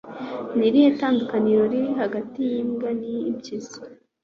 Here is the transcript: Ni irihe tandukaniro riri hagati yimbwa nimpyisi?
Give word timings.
Ni 0.57 0.65
irihe 0.67 0.89
tandukaniro 0.99 1.63
riri 1.71 1.91
hagati 2.01 2.39
yimbwa 2.51 2.89
nimpyisi? 2.99 3.77